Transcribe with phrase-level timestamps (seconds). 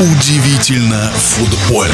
[0.00, 1.92] Удивительно футбольно.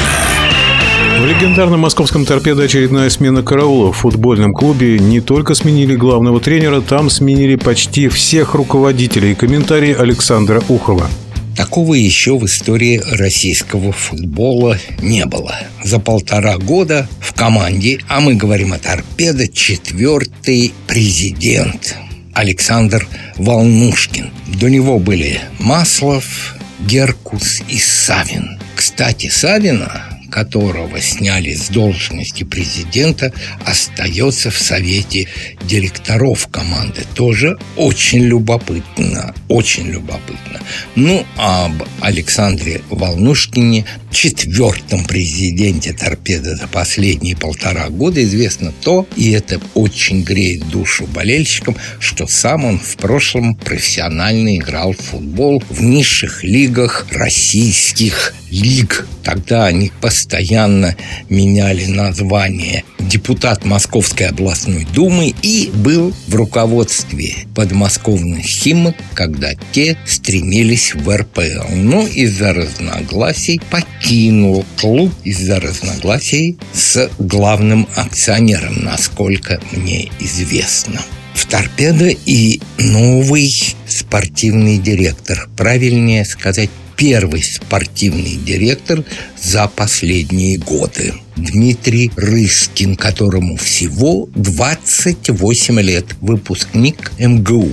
[1.19, 3.91] В легендарном московском торпедо очередная смена караула.
[3.91, 9.33] В футбольном клубе не только сменили главного тренера, там сменили почти всех руководителей.
[9.33, 11.09] Комментарий Александра Ухова.
[11.57, 15.55] Такого еще в истории российского футбола не было.
[15.83, 21.97] За полтора года в команде, а мы говорим о торпедо, четвертый президент
[22.33, 24.29] Александр Волнушкин.
[24.59, 28.59] До него были Маслов, Геркус и Савин.
[28.75, 33.31] Кстати, Савина которого сняли с должности президента,
[33.65, 35.29] остается в совете
[35.63, 37.05] директоров команды.
[37.13, 40.59] Тоже очень любопытно, очень любопытно.
[40.95, 49.61] Ну, об Александре Волнушкине, четвертом президенте торпеды за последние полтора года известно то, и это
[49.73, 56.43] очень греет душу болельщикам, что сам он в прошлом профессионально играл в футбол в низших
[56.43, 59.07] лигах российских лиг.
[59.23, 60.95] Тогда они постоянно
[61.29, 62.83] меняли название.
[62.99, 71.73] Депутат Московской областной думы и был в руководстве подмосковных химок, когда те стремились в РПЛ.
[71.75, 81.01] Но из-за разногласий покинул клуб из-за разногласий с главным акционером, насколько мне известно
[81.35, 83.51] в торпедо и новый
[83.87, 85.49] спортивный директор.
[85.57, 89.03] Правильнее сказать, первый спортивный директор
[89.41, 91.13] за последние годы.
[91.35, 97.69] Дмитрий Рыскин, которому всего 28 лет, выпускник МГУ.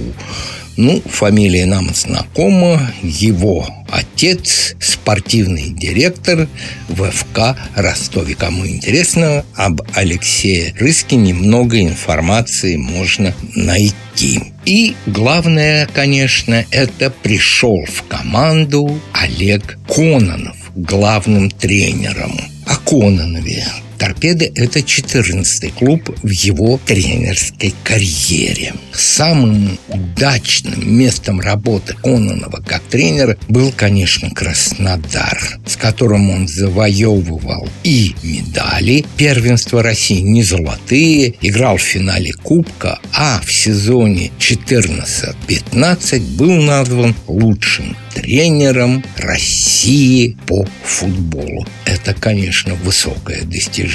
[0.77, 2.93] Ну, фамилия нам знакома.
[3.03, 6.49] Его отец– спортивный директор
[6.89, 8.35] ВФК Ростове.
[8.35, 14.53] Кому интересно, об Алексее Рыскине много информации можно найти.
[14.65, 22.41] И главное, конечно, это пришел в команду Олег Кононов главным тренером.
[22.67, 23.67] О Кононове
[24.03, 28.75] «Торпеды»— это 14-й клуб в его тренерской карьере.
[28.93, 38.17] Самым удачным местом работы Кононова как тренера был, конечно, Краснодар, с которым он завоевывал и
[38.25, 47.15] медали первенства России, не золотые, играл в финале Кубка, а в сезоне 14-15 был назван
[47.29, 51.67] лучшим тренером России по футболу.
[51.87, 53.92] Это, конечно, высокое достижение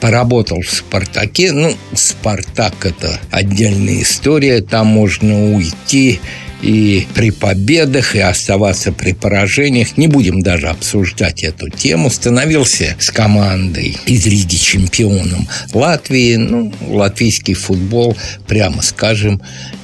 [0.00, 1.52] поработал в «Спартаке».
[1.52, 4.60] Ну, «Спартак»— это отдельная история.
[4.60, 6.20] Там можно уйти
[6.62, 9.96] и при победах, и оставаться при поражениях.
[9.96, 12.10] Не будем даже обсуждать эту тему.
[12.10, 16.36] Становился с командой из Риги чемпионом Латвии.
[16.36, 19.40] Ну, латвийский футбол, прямо скажем,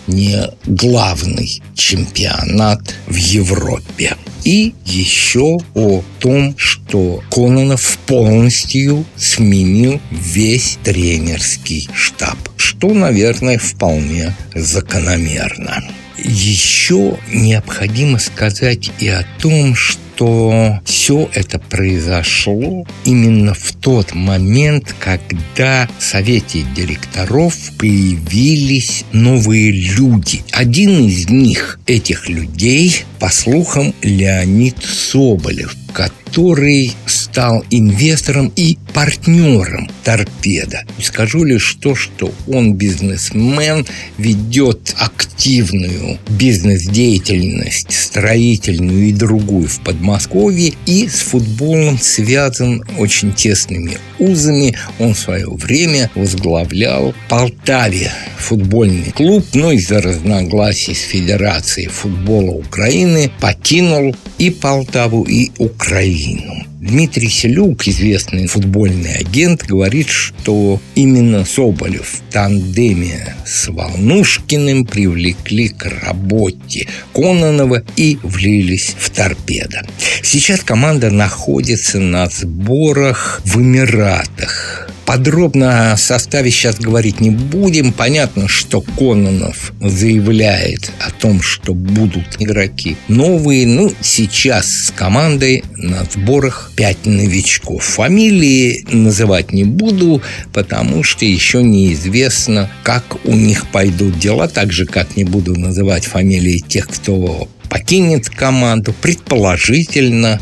[0.07, 4.17] не главный чемпионат в Европе.
[4.45, 15.83] И еще о том, что Кононов полностью сменил весь тренерский штаб, что, наверное, вполне закономерно.
[16.25, 25.87] Еще необходимо сказать и о том, что все это произошло именно в тот момент, когда
[25.99, 30.43] в совете директоров появились новые люди.
[30.53, 40.85] Один из них, этих людей, по слухам, Леонид Соболев, который стал инвестором и партнером торпеда.
[41.03, 43.87] Скажу лишь то, что он бизнесмен,
[44.19, 54.77] ведет активную бизнес-деятельность, строительную и другую в Подмосковье, и с футболом связан очень тесными узами.
[54.99, 63.31] Он в свое время возглавлял Полтаве футбольный клуб, но из-за разногласий с Федерацией футбола Украины
[63.41, 66.65] покинул и Полтаву, и Украину.
[66.85, 75.87] Дмитрий Селюк, известный футбольный агент, говорит, что именно Соболев в тандеме с Волнушкиным привлекли к
[76.02, 79.87] работе Кононова и влились в торпедо.
[80.23, 84.84] Сейчас команда находится на сборах в Эмиратах.
[85.06, 87.93] Подробно о составе сейчас говорить не будем.
[87.93, 93.67] Понятно, что Кононов заявляет о том, что будут игроки новые.
[93.67, 97.85] Ну, сейчас с командой на сборах 5 новичков.
[97.85, 100.23] Фамилии называть не буду,
[100.53, 104.49] потому что еще неизвестно, как у них пойдут дела.
[104.49, 108.94] Так же, как не буду называть фамилии тех, кто покинет команду.
[109.03, 110.41] Предположительно,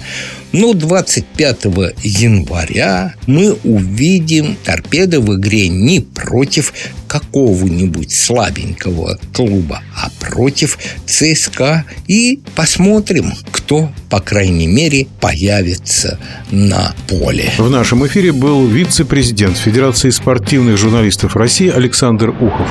[0.53, 1.65] но 25
[2.03, 6.75] января мы увидим торпеды в игре не против
[7.09, 16.19] какого-нибудь слабенького клуба, а против ЦСКА и посмотрим, кто, по крайней мере, появится
[16.51, 17.51] на поле.
[17.57, 22.69] В нашем эфире был вице-президент Федерации спортивных журналистов России Александр Ухов.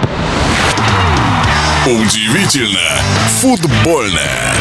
[1.86, 3.02] Удивительно
[3.42, 4.54] футбольное.